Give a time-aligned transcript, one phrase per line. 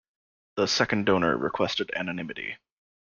[0.55, 2.57] The second donor requested anonymity.